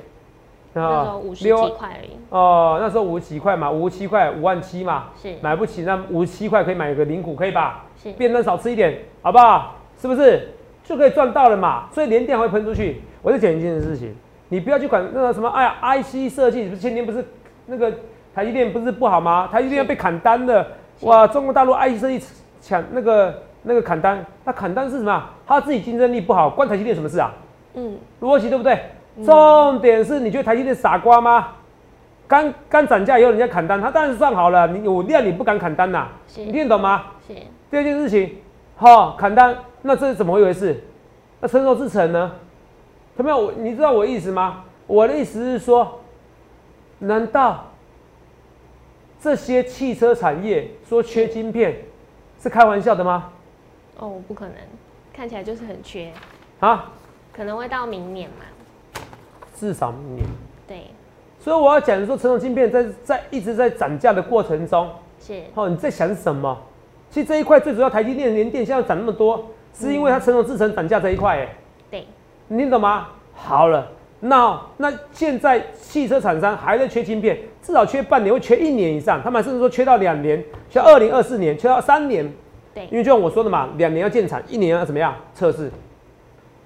[0.74, 7.84] 那时候五十几块而已，哦，那时候五十几块嘛，五十七块，五万七嘛，是买不起，那五十七块可以买个零股，可以吧？
[8.00, 9.76] 是，便当少吃一点，好不好？
[10.00, 10.48] 是不是
[10.84, 11.88] 就可以赚到了嘛？
[11.90, 13.02] 所以连电会喷出去。
[13.22, 14.14] 我就讲一件事情，
[14.50, 17.24] 你不要去管那个什么，哎呀，IC 设计，不是前年不是
[17.66, 17.92] 那个
[18.32, 19.48] 台积电不是不好吗？
[19.50, 20.64] 台积电要被砍单的，
[21.00, 22.22] 哇，中国大陆 IC 设计
[22.60, 25.34] 抢那个那个砍单，那砍单是什么啊？
[25.46, 27.34] 他自己竞争力不好，关台积电什么事啊？
[27.78, 28.76] 嗯，逻辑对不对？
[29.24, 31.54] 重点是你觉得台积电傻瓜吗？
[32.26, 34.66] 刚刚涨价以后，人家砍单，他当然是算好了。
[34.66, 37.04] 你我量你不敢砍单呐、是你听得懂吗？
[37.26, 37.34] 是，
[37.70, 38.36] 第二件事情，
[38.76, 40.82] 哈、砍单，那这是怎么一回事？
[41.40, 42.32] 那成熟制程呢？
[43.16, 43.38] 他没有？
[43.38, 44.64] 我你知道我的意思吗？
[44.88, 46.00] 我的意思是说，
[46.98, 47.64] 难道
[49.20, 51.76] 这些汽车产业说缺晶片
[52.40, 53.30] 是开玩笑的吗？
[53.98, 54.54] 哦，不可能，
[55.12, 56.12] 看起来就是很缺，
[56.60, 56.92] 啊，
[57.38, 58.44] 可能会到明年嘛，
[59.54, 60.26] 至少明年。
[60.66, 60.88] 对，
[61.38, 66.58] 所以我要讲说，成熟晶片在在一直在涨价的过程中，是，哦，你在想什么？
[67.08, 71.48] 其实这一块最主要，台积电、联电现在涨那么多，是因为它成熟制程涨价这一块，哎，
[71.92, 72.04] 对，
[72.48, 73.06] 你听懂吗？
[73.34, 73.86] 好了，
[74.18, 82.28] 那那现在汽车厂商还在缺晶片，至少缺半年，会缺一年以上，他们甚至说缺到两年，缺二零二四年，缺到三年，
[82.74, 85.70] 对因为就像我说的嘛，两年要建厂，一年要怎么样测试？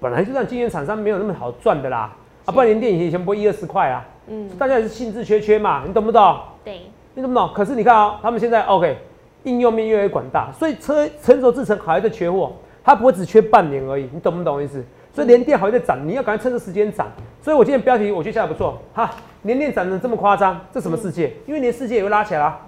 [0.03, 2.13] 本来就算晶圆厂商没有那么好赚的啦，
[2.43, 6.41] 啊，不然联电以前不会一二十块啊，嗯，大家也是兴致缺缺嘛，你懂不懂？
[6.61, 6.81] 对，
[7.13, 7.49] 你懂不懂？
[7.53, 8.97] 可是你看啊、他们现在 OK，
[9.43, 12.51] 应用面越来越广大，所以车成熟制程还在缺货，
[12.83, 14.83] 它不会只缺半年而已，你懂不懂意思？
[15.13, 17.07] 所以连电还会在涨，你要赶快趁这时间涨。
[17.41, 19.09] 所以我今天标题我觉得下的不错，哈，
[19.43, 21.31] 连电涨得这么夸张，这什么世界？
[21.47, 22.59] 因为你的世界也会拉起来啦，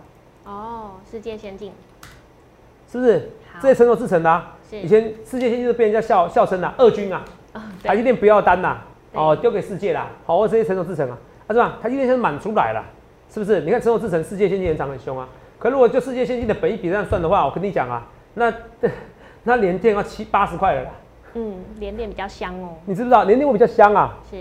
[0.45, 1.73] 哦，世界先进，
[2.89, 3.29] 是不是？
[3.51, 7.23] 好这些成熟制程的、以前世界先进都被人家笑笑称啊，二军啊，
[7.53, 8.77] 哦，台积电不要单呐、
[9.13, 11.77] 哦，丢给世界啦，好，我这些成熟制程啊，啊是吧？
[11.81, 12.83] 台积电现在满出来了，
[13.29, 13.61] 是不是？
[13.61, 15.27] 你看成熟制程，世界先进也涨很凶啊。
[15.57, 18.53] 可如果就世界先进的本一比这样算的话，我跟你讲啊，那
[19.43, 20.91] 那联电要七八十块了啦，
[21.35, 23.23] 嗯，连电比较香哦，你知不知道？
[23.23, 24.35] 联电会比较香啊，是，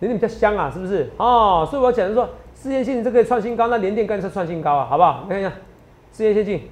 [0.00, 1.08] 联电比较香啊，是不是？
[1.18, 5.20] 哦，所以我要讲的是说，世界先进这个创新高，那联电更是创新高啊，好不好？
[5.24, 5.50] 你看一下
[6.12, 6.68] 世界先进，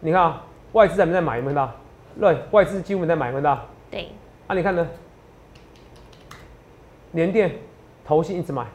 [0.00, 1.36] 你看啊，外资在没在买？
[1.36, 1.72] 有没有看到？
[2.20, 3.66] 对，外资几乎没在买，有没有看到？
[3.90, 4.08] 对，
[4.46, 4.86] 啊，你看呢？
[7.12, 7.52] 联电
[8.04, 8.66] 投信一直买，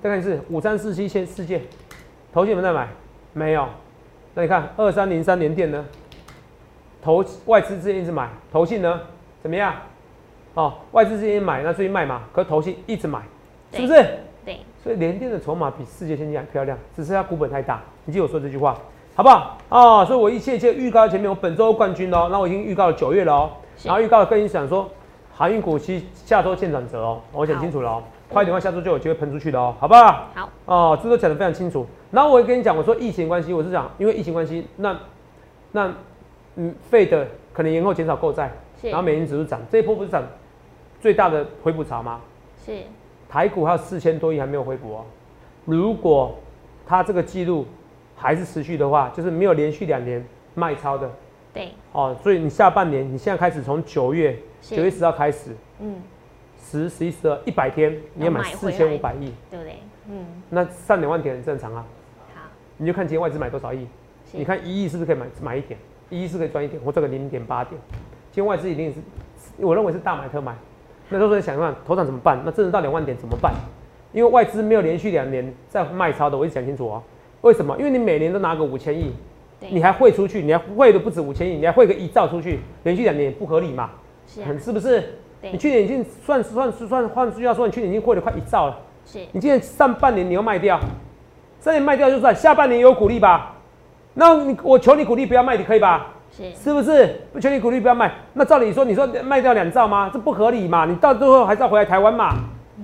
[0.00, 1.60] 再看一次五三四七线世界，
[2.32, 2.88] 投信有没有在买？
[3.32, 3.68] 没有。
[4.34, 5.84] 那你看二三零三联电呢？
[7.02, 9.00] 投外资之前一直买，投信呢
[9.42, 9.74] 怎么样？
[10.54, 13.20] 哦，外资之前买，那最近卖嘛，可是投信一直买，
[13.72, 13.94] 是不是？
[14.44, 17.82] 对，所以联电的筹码比世界先进还漂亮，只是它股本太大。
[18.04, 18.78] 你记得我说这句话，
[19.14, 19.58] 好不好？
[19.68, 23.50] 啊、所以我一切一切预告在前面，我本周冠军哦，那我已经预告了九月了哦，
[23.82, 24.88] 然后预告了跟你讲说，
[25.32, 30.26] 航运股期下周见转折哦，我讲清楚了哦，快一点，下周就有机会喷出去的哦，好不好？
[30.34, 31.86] 好，哦，这都讲得非常清楚。
[32.10, 34.96] 然后我也跟你讲，我说疫情关系，我是讲因为疫情关系，那
[35.72, 35.92] 那
[36.56, 40.22] 嗯，费的可能延后减少购债，然后美元指数涨，这一波不是涨
[41.00, 42.20] 最大的回补潮吗？
[42.64, 42.72] 是
[43.28, 45.04] 台股还有四千多亿还没有回补哦。
[45.64, 46.34] 如果
[46.86, 47.66] 它这个记录
[48.24, 51.10] 还是持续的话，就是没有连续两年卖超的
[51.52, 55.96] 对，哦，所以你下半年你现在开始从九月九月十号开始，嗯，
[56.58, 59.76] 十、十一、十二一百天，你要买四千五百亿，对不对？
[60.08, 61.84] 嗯，那上两万点很正常啊。
[62.34, 62.40] 好，
[62.78, 63.86] 你就看今天外资买多少亿，
[64.32, 65.78] 你看一亿是不是可以买买一点？
[66.08, 67.78] 一亿是可以赚一点，或赚个零点八点。
[68.32, 69.00] 今天外资一定是，
[69.58, 70.56] 我认为是大买特买。
[71.10, 72.40] 那时候在想看头场怎么办？
[72.42, 73.52] 那真的到两万点怎么办？
[74.14, 77.02] 因为外资没有连续两年在卖超的，我一直讲清楚哦。
[77.44, 77.76] 为什么？
[77.76, 79.12] 因为你每年都拿个五千亿，
[79.60, 83.90] 你还汇出去，你还汇的不止五千亿，你还汇个一兆出去，连续两年也不合理嘛？
[84.26, 85.18] 是啊，是不是？
[85.52, 88.78] 你去年已经算算算换句话说，你去年已经汇了快一兆了。
[89.04, 90.78] 是你今年上半年你要卖掉，
[91.60, 93.54] 上半年卖掉就算，下半年有鼓励吧？
[94.14, 96.14] 那你我求你鼓励不要卖，你可以吧？
[96.30, 97.20] 是是不是？
[97.30, 100.10] 不求你鼓励不要卖，那照理说你说卖掉两兆吗？
[100.10, 100.86] 这不合理嘛？
[100.86, 102.36] 你到最后还是要回来台湾嘛？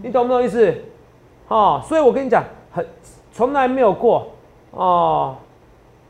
[0.03, 0.75] 你懂不懂意思？
[1.49, 2.87] 哦，所以我跟你讲，很
[3.33, 4.29] 从来没有过
[4.71, 5.37] 哦，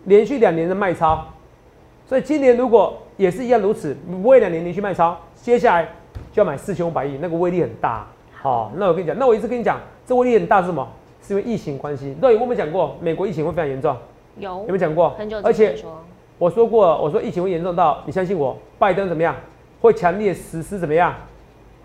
[0.04, 1.26] 连续两年的卖超，
[2.06, 5.88] 所以今年如果也是一样如此，不会两年连续卖超，接下来
[6.32, 8.06] 就要买四千五百亿，那个威力很大。
[8.32, 10.86] 好、那我跟你讲，那我一直跟你讲，这威力很大是什么？
[11.22, 12.14] 是因为疫情关系。
[12.20, 13.94] 对，我们讲过，美国疫情会非常严重，
[14.38, 15.10] 有有没有讲过？
[15.10, 15.76] 很久而且
[16.38, 19.36] 我说过，我说疫情会严重到，你相信我，拜登怎么样？
[19.82, 21.14] 会强烈实施怎么样？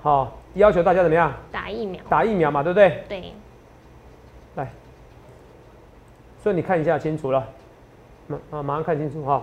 [0.01, 1.33] 好、要求大家怎么样？
[1.51, 3.03] 打疫苗，打疫苗嘛，对不对？
[3.09, 3.33] 对，
[4.55, 4.71] 来，
[6.45, 7.43] 所以你看一下清楚了，
[8.27, 9.41] 马啊马上看清楚哈。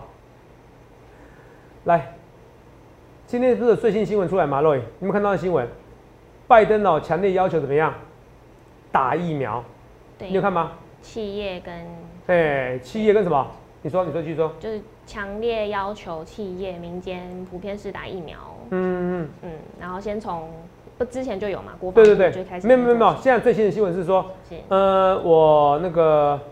[1.83, 2.15] 来，
[3.27, 4.61] 今天不是最新新闻出来吗？
[4.61, 5.67] 洛伊，你们看到的新闻？
[6.47, 7.93] 拜登哦强烈要求怎么样？
[8.93, 9.65] 打疫苗，
[10.17, 10.75] 对，你有看吗？
[11.01, 11.75] 企业跟
[12.29, 13.49] 哎，企业跟什么？
[13.83, 14.53] 你说，你说，继续说。
[14.61, 18.39] 就是强烈要求企业、民间普遍是打疫苗，
[18.71, 19.29] 嗯嗯。
[19.43, 20.49] 嗯，然后先从
[20.97, 26.52] 不之前就有嘛，国防对对对就开，始没有没有没有，现在最新的新闻是说，是呃，我那个，来，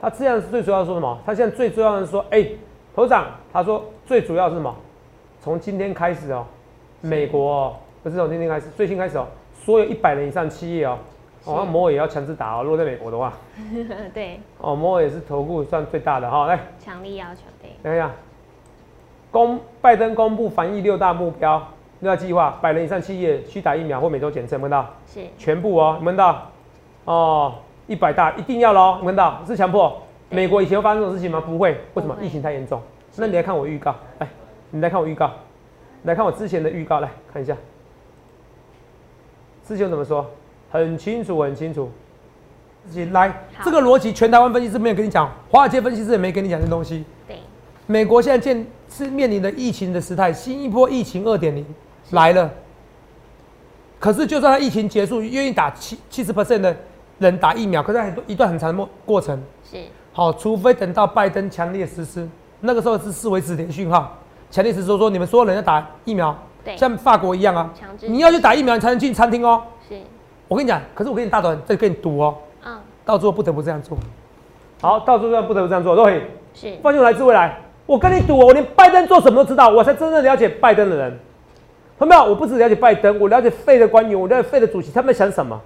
[0.00, 1.18] 他这样是最主要说什么？
[1.26, 2.46] 他现在最重要的是说，哎、
[2.94, 4.74] 头长，他说最主要是什么？
[5.40, 6.44] 从今天开始哦、
[7.00, 10.98] 美国哦、不是从今天开始，最新开始哦、所有一百人以上企业哦、
[11.42, 13.32] 是哦，那摩尔也要强制打哦、如果在美国的话，
[14.14, 18.10] 对哦，摩尔也是投顾算最大的哈、来，强力要求，对等一下，
[19.30, 21.60] 公拜登公布防疫六大目标、
[22.00, 24.94] 六大计划，百人以上企业需打疫苗或每周检测，有没有到？
[25.06, 26.50] 是全部哦，有没有到？
[27.04, 27.54] 哦，
[27.88, 29.42] 一百大一定要喽，有没有看到？
[29.44, 30.00] 是强迫。
[30.30, 31.40] 美国以前会发生这种事情吗？
[31.40, 32.80] 不会，为什么疫情太严重。
[33.16, 34.28] 那你来看我预告，来，
[34.70, 35.32] 你来看我预告，
[36.04, 37.56] 来看我之前的预告，来看一下。
[39.66, 40.24] 之前怎么说？
[40.70, 41.90] 很清楚，很清楚。
[42.86, 47.04] 自己来，这个逻辑，全台湾分析师没有跟你讲，华尔街分析师也没跟你讲这东西。
[47.26, 47.38] 对
[47.86, 51.64] 美国现在见是面临的疫情的时态，新一波疫情二点零
[52.10, 52.50] 来了。
[53.98, 56.76] 可是就算它疫情结束，愿意打七七十 percent 的
[57.18, 59.40] 人打疫苗，可是很多一段很长的过过程。
[59.64, 59.76] 是
[60.12, 62.28] 好，除非等到拜登强烈实施，
[62.60, 64.16] 那个时候是视为指点讯号，
[64.50, 69.62] 强烈实施说说你们所有人要打疫苗，对像法国一样啊，强制你要去打疫苗，你才能进餐厅哦。
[69.88, 69.96] 是
[70.48, 73.96] 我跟你讲，可是我跟你大短在跟你赌哦，嗯到最后不得不这样做。
[74.80, 76.30] 好，到最后不得不这样做，对。
[76.54, 77.60] 是放心，我来自未来。
[77.86, 81.18] 我跟你赌，我连拜登做什么都知道，我才真正了解拜登的人。
[81.98, 82.30] 看到没有？
[82.30, 85.60] 我不只了解拜登，我了解费的官员，我了解费的主席，他们在想什么。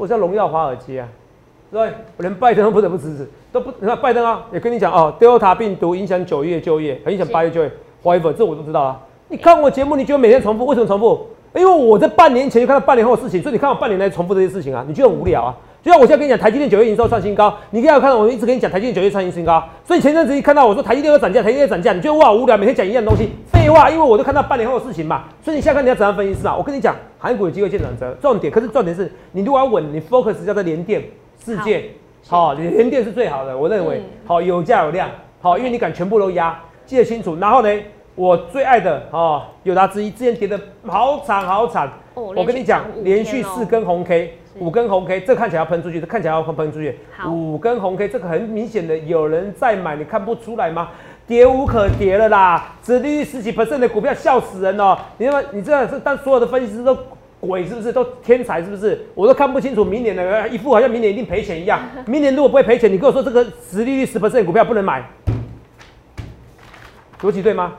[0.00, 1.08] 我叫荣耀华尔街啊，
[1.72, 1.80] 对，
[2.16, 7.70] 我连拜登都不得不支持，都不你看拜登啊，也跟你讲哦，Delta 病毒影响九月就业，很影响八月就业
[8.02, 9.00] ，whatever，这我都知道啊。
[9.28, 10.66] 你看我节目，你觉得每天重复？
[10.66, 11.26] 为什么重复？
[11.54, 15.56] 因为我在半年前就看到半年后的事情，所以你看我半年来重复这些事情啊，你觉得很无聊啊？
[15.86, 26.56] 就像我现在跟你讲，台积电九月营收创新高，你可以看到我一直跟你讲台积电九月创新高，所以前阵子一看到我说台积电要涨价，台积电要涨价，你觉得哇无聊，每天讲一样东西，废话，因为我都看到半年后的事情嘛，所以你现在看你要怎样分析是吧？
[26.56, 31.04] 我跟你讲，韩股有机会见转折，重点，可是重点是你如果要稳，你 focus 要在联电、
[31.44, 31.84] 世界，
[32.26, 35.08] 好，联电是最好的，我认为，好有价有量，
[35.40, 37.36] 好，因为你敢全部都压，记得清楚。
[37.36, 37.68] 然后呢，
[38.16, 46.98] 我最爱的哦，友达之一，之前跌的好惨好惨，我跟你讲，连续四根红 K，五根红 K，这看起来要喷出去，这看起来要喷出去。
[47.26, 50.88] 五根红 K，这个很明显的有人在买，你看不出来吗？
[51.26, 54.96] 跌无可跌了啦，殖利率十几 percent 的股票笑死人哦！
[55.18, 56.96] 你说你这样是，但所有的分析师都
[57.40, 57.92] 鬼是不是？
[57.92, 59.04] 都天才是不是？
[59.12, 61.80] 我都看不清楚明年的，一副好像明年一定赔钱一样。
[62.06, 65.04] 明年如果不会赔钱，你跟我说这个殖利率十 percent 股票不能买，
[67.20, 67.72] 逻辑对吗？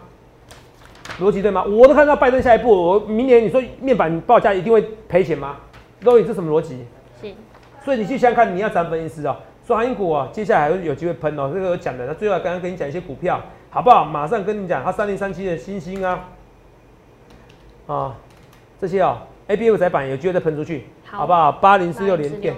[1.21, 1.63] 逻辑对吗？
[1.63, 5.55] 我都看到拜登下一步，我明年你说面板报价一定会赔钱吗？
[6.01, 6.86] 都你这什么逻辑？
[7.21, 7.33] 是，
[7.83, 9.38] 所以你去想想看，你要涨分析师啊。
[9.65, 12.05] 说航运股啊，接下来还会有机会喷哦，这个有讲的。
[12.05, 14.05] 那最后刚刚跟你讲一些股票，好不好？
[14.05, 16.29] 马上跟你讲，它三零三七的星星啊，
[17.86, 18.15] 啊，
[18.79, 21.51] 这些哦，A B F 窄板有机会再喷出去，好不好？
[21.51, 22.55] 八零四六连电，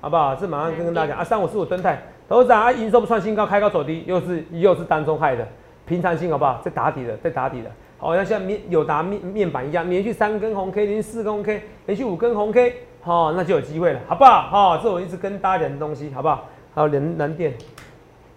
[0.00, 0.36] 好不好？
[0.36, 5.44] 这马上跟跟大家讲啊，三五四五登泰，董事长啊，营收不创新高，开高走低，又是又是当中害的，
[5.86, 6.60] 平常心好不好？
[6.64, 7.70] 在打底的，在打底的，
[8.04, 12.74] 好像像面有达面面板一样，连续三根红 K，连续四根红 K，连续五根红 K。
[13.00, 14.42] 好，那就有机会了，好不好？
[14.42, 16.46] 好，这我一直跟大家讲的东西，好不好？
[16.74, 17.54] 还有联南电，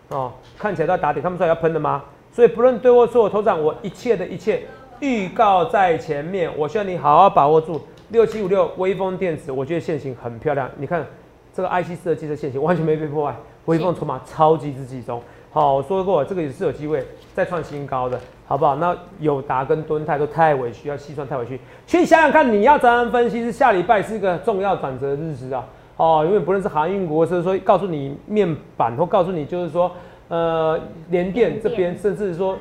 [0.10, 2.03] 哦，看起来都要打底，看不出来要喷的吗？
[2.32, 4.63] 所以不论对或错，头长我一切的一切
[4.99, 7.82] 预告在前面，我希望你好好把握住。
[8.10, 11.06] 六七五六微风电子，我觉得线型很漂亮，你看
[11.53, 15.21] 这个 IC 设计的线型完全没被破坏，微风筹码超级之集中。
[15.51, 18.19] 好，我说过这个也是有机会再创新高的。
[18.49, 18.77] 好不好？
[18.77, 21.60] 那友达跟敦泰都太委屈，要细算太委屈。
[21.86, 23.43] 去想想看，你要怎样分析？
[23.43, 25.65] 是下礼拜是一个重要转折日子啊！
[25.97, 29.91] 哦，因为不论是航运国，是说告诉你面板，或告诉你就是说，
[30.29, 30.79] 呃，
[31.10, 32.57] 联电这边，甚至说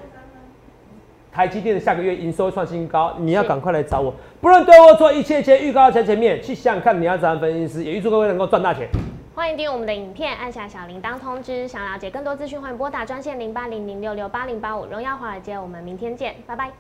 [1.31, 4.13] 台积电下个月营收创新高，你要赶快来找我。
[4.41, 6.43] 不论对或错，一切切预告在前面。
[6.43, 7.73] 去想想看，你要怎样分析？
[7.73, 8.89] 师，也预祝各位能够赚大钱。
[9.37, 11.69] 欢迎订阅我们的影片，按下小铃铛通知。
[11.69, 14.87] 想了解更多资讯，欢迎拨打专线零八零零六六八零八五。
[14.87, 16.73] 荣耀华尔街，我们明天见，拜拜。